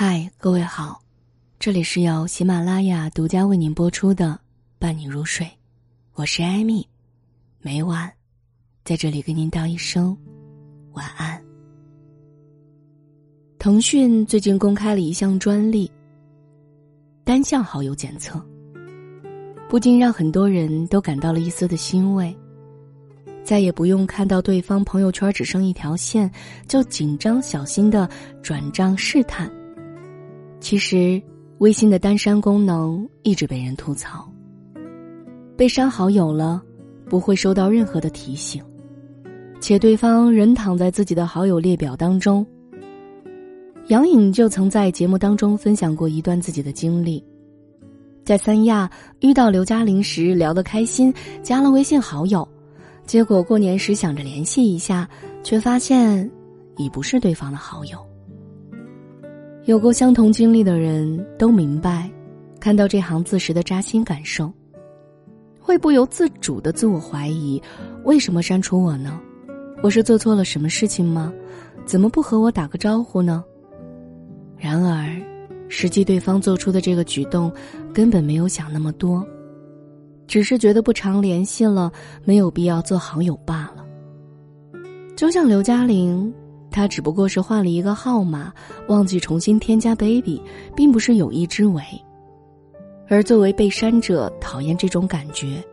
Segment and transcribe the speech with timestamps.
[0.00, 1.02] 嗨，各位好，
[1.58, 4.26] 这里是由喜马拉雅独家为您播出的
[4.78, 5.44] 《伴你入睡》，
[6.14, 6.86] 我是艾米，
[7.60, 8.08] 每晚
[8.84, 10.16] 在这里跟您道一声
[10.92, 11.42] 晚安。
[13.58, 15.90] 腾讯最近公开了一项专利——
[17.26, 18.40] 单向好友检测，
[19.68, 22.32] 不禁让很多人都感到了一丝的欣慰，
[23.42, 26.30] 再也不用看到对方朋友圈只剩一条线，
[26.68, 28.08] 就紧张小心的
[28.40, 29.52] 转账试探。
[30.60, 31.22] 其实，
[31.58, 34.28] 微信的单删功能一直被人吐槽。
[35.56, 36.62] 被删好友了，
[37.08, 38.62] 不会收到任何的提醒，
[39.60, 42.46] 且对方仍躺在自己的好友列表当中。
[43.86, 47.24] 杨颖就曾在节目当中分享过一段自己的经历：
[48.24, 48.90] 在三亚
[49.20, 52.46] 遇到刘嘉玲时聊得开心，加了微信好友，
[53.06, 55.08] 结果过年时想着联系一下，
[55.42, 56.30] 却发现
[56.76, 57.98] 已不是对方的好友。
[59.68, 62.10] 有过相同经历的人都明白，
[62.58, 64.50] 看到这行字时的扎心感受，
[65.60, 67.62] 会不由自主的自我怀疑：
[68.04, 69.20] 为什么删除我呢？
[69.82, 71.30] 我是做错了什么事情吗？
[71.84, 73.44] 怎么不和我打个招呼呢？
[74.56, 75.06] 然而，
[75.68, 77.52] 实际对方做出的这个举动，
[77.92, 79.22] 根本没有想那么多，
[80.26, 81.92] 只是觉得不常联系了，
[82.24, 83.84] 没有必要做好友罢了。
[85.14, 86.32] 就像刘嘉玲。
[86.70, 88.52] 他只不过是换了一个号码，
[88.88, 90.40] 忘记重新添加 baby，
[90.76, 91.82] 并不是有意之为。
[93.08, 95.64] 而作为被删者，讨厌这种感觉，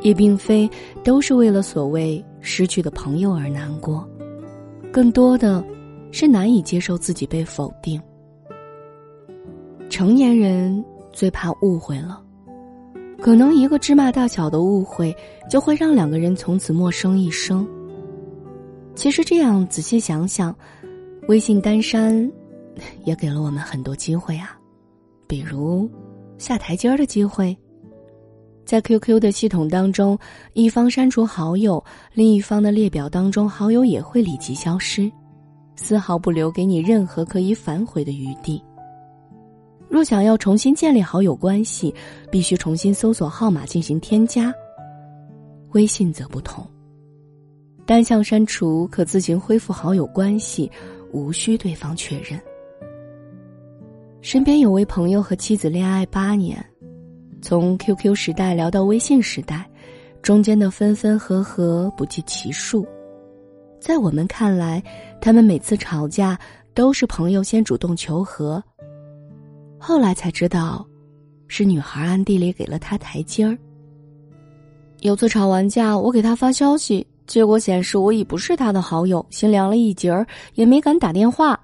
[0.00, 0.70] 也并非
[1.02, 4.08] 都是为了所谓失去的朋友而难过，
[4.92, 5.64] 更多的
[6.12, 8.00] 是难以接受自己被否定。
[9.90, 12.22] 成年人最怕误会了，
[13.20, 15.12] 可能一个芝麻大小的误会，
[15.50, 17.66] 就会让两个人从此陌生一生。
[18.98, 20.52] 其实这样仔细想想，
[21.28, 22.28] 微信单删
[23.04, 24.58] 也给了我们很多机会啊，
[25.28, 25.88] 比如
[26.36, 27.56] 下台阶儿的机会。
[28.66, 30.18] 在 QQ 的系统当中，
[30.52, 35.08] 一方删除好友，另一方的列表当中好友也会立即消失，
[35.76, 38.60] 丝毫不留给你任何可以反悔的余地。
[39.88, 41.94] 若想要重新建立好友关系，
[42.32, 44.52] 必须重新搜索号码进行添加。
[45.70, 46.66] 微信则不同。
[47.88, 50.70] 单向删除可自行恢复好友关系，
[51.10, 52.38] 无需对方确认。
[54.20, 56.62] 身边有位朋友和妻子恋爱八年，
[57.40, 59.66] 从 QQ 时代聊到微信时代，
[60.20, 62.86] 中间的分分合合不计其数。
[63.80, 64.82] 在我们看来，
[65.18, 66.38] 他们每次吵架
[66.74, 68.62] 都是朋友先主动求和。
[69.78, 70.86] 后来才知道，
[71.46, 73.56] 是女孩暗地里给了他台阶儿。
[75.00, 77.06] 有次吵完架，我给他发消息。
[77.28, 81.60] 结果显示我已不是他的好友，心凉了一截儿，也没敢打电话。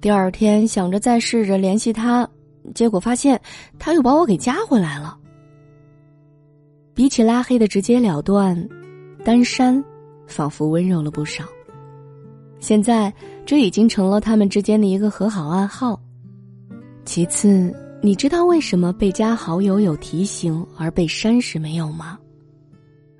[0.00, 2.26] 第二天想着再试着联系他，
[2.74, 3.40] 结果发现
[3.78, 5.16] 他又把我给加回来了。
[6.94, 8.68] 比起拉黑的直截了断，
[9.22, 9.82] 单删
[10.26, 11.44] 仿佛温柔了不少。
[12.58, 13.12] 现在
[13.44, 16.00] 这已经成了他们之间的一个和好暗号。
[17.04, 17.70] 其次，
[18.00, 22.18] 你知道为什么被加好友有提醒，而被删时没有吗？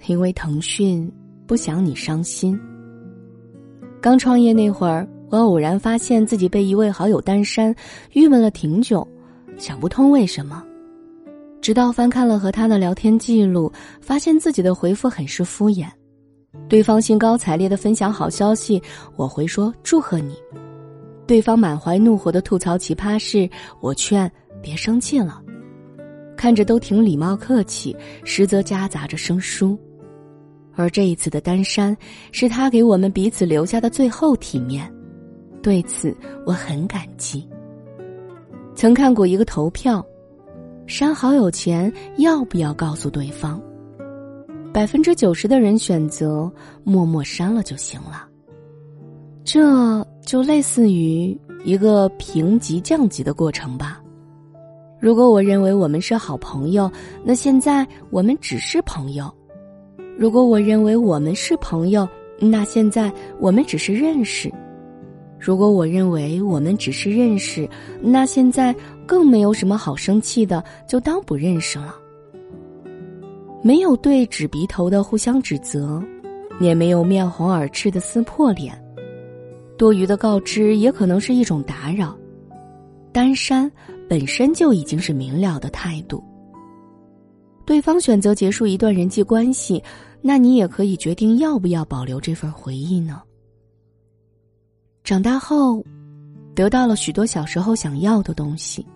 [0.07, 1.13] 因为腾讯。
[1.47, 2.59] 不想你伤心。
[4.01, 7.75] 刚创业那会儿，我偶然发现自己被一位好友单删，
[8.13, 9.07] 郁闷了挺久，
[9.57, 10.63] 想不通为什么。
[11.61, 15.87] 直到翻看了和他的聊天记录，发现自己的回复很是敷衍。
[16.69, 18.81] 对方兴高采烈的分享好消息，
[19.17, 20.35] 我回说祝贺你；
[21.27, 23.49] 对方满怀怒火的吐槽奇葩事，
[23.81, 24.31] 我劝
[24.63, 25.41] 别生气了。
[26.37, 29.79] 看着都挺礼貌客气，实则夹杂着生疏。
[30.77, 31.97] 而这一次的单删，
[32.33, 34.93] 是他给我们彼此留下的最后体面，
[35.63, 37.49] 对此我很感激。
[38.75, 40.05] 曾看过一个投票，
[40.87, 43.61] 删好友前要不要告诉对方？
[44.73, 46.53] 百分之九十的人选择
[46.83, 48.29] 默默删了就行了。
[49.45, 54.03] 这就类似于一个评级降级的过程吧。
[54.99, 56.91] 如果我认为我们是好朋友，
[57.23, 59.33] 那现在我们只是朋友。
[60.17, 62.09] 如果我认为我们是朋友，
[62.39, 64.49] 那现在我们只是认识；
[65.39, 67.69] 如果我认为我们只是认识，
[68.01, 68.75] 那现在
[69.07, 71.97] 更没有什么好生气的，就当不认识了。
[73.63, 76.03] 没有对指鼻头的互相指责，
[76.61, 78.81] 也没有面红耳赤的撕破脸，
[79.77, 82.17] 多余的告知也可能是一种打扰。
[83.11, 83.71] 单删
[84.09, 86.23] 本身就已经是明了的态度。
[87.65, 89.83] 对方选择结束一段人际关系，
[90.21, 93.23] 那你也可以决定要不要保留这份回忆呢？
[95.03, 95.85] 长大后，
[96.55, 98.87] 得到了许多小时候想要的东西，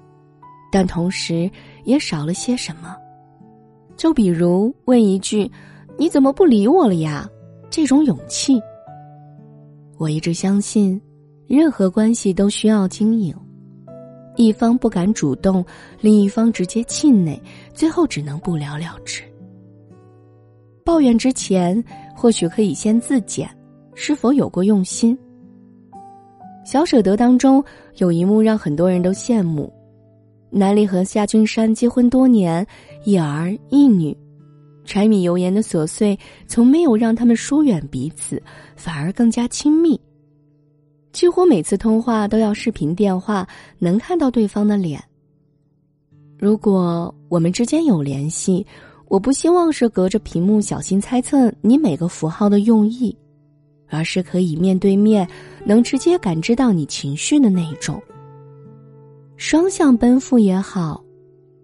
[0.71, 1.51] 但同时
[1.85, 2.97] 也少了些什么。
[3.97, 5.51] 就比如问一句
[5.99, 7.29] ：“你怎么不理我了呀？”
[7.69, 8.61] 这种勇气。
[9.99, 11.01] 我一直相信，
[11.47, 13.35] 任何关系都需要经营。
[14.39, 15.65] 一方不敢主动，
[16.01, 17.39] 另一方直接气馁，
[17.75, 19.21] 最后只能不了了之。
[20.85, 21.83] 抱怨之前，
[22.15, 23.51] 或许可以先自检，
[23.97, 25.19] 是否有过用心。
[26.65, 27.63] 小舍得当中
[27.97, 29.73] 有一幕让很多人都羡慕：
[30.51, 32.65] 南离和夏君山结婚多年，
[33.05, 34.17] 一儿一女，
[34.85, 38.41] 柴米油盐的琐碎从没有让他们疏远彼此，
[38.77, 40.01] 反而更加亲密。
[41.13, 43.47] 几乎每次通话都要视频电话，
[43.79, 45.03] 能看到对方的脸。
[46.39, 48.65] 如果我们之间有联系，
[49.07, 53.17] 我不希望是隔着屏幕小心猜测你每个符号的用意，
[53.89, 55.27] 而是可以面对面，
[55.65, 58.01] 能直接感知到你情绪的那一种。
[59.37, 61.03] 双向奔赴也好，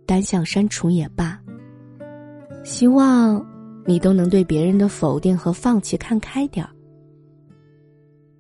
[0.07, 1.39] 单向删除也罢，
[2.65, 3.45] 希望
[3.87, 6.74] 你都能对别人的否定和放弃看开点儿。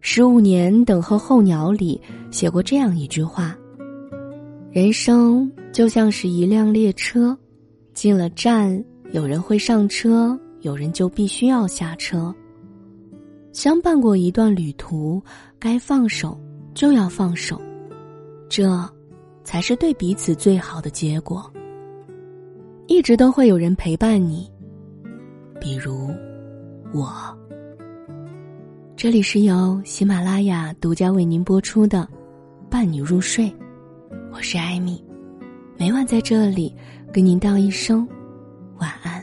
[0.06, 1.98] 十五年等候候鸟里
[2.30, 3.56] 写过这样一句话
[4.70, 7.34] ：“人生就像是一辆列车，
[7.94, 12.32] 进了站，有人会上车，有人就必须要下车。
[13.54, 15.22] 相伴过一段旅途，
[15.58, 16.38] 该放手
[16.74, 17.58] 就要放手，
[18.46, 18.86] 这，
[19.42, 21.50] 才是对彼此最好的结果。
[22.88, 24.52] 一直都会有人陪伴你，
[25.58, 26.10] 比如
[26.92, 27.10] 我。”
[29.04, 32.08] 这里是由喜马拉雅独家为您播出的
[32.70, 33.44] 《伴你入睡》，
[34.32, 35.04] 我是艾米，
[35.76, 36.74] 每晚在这里
[37.12, 38.08] 跟您道一声
[38.78, 39.13] 晚安。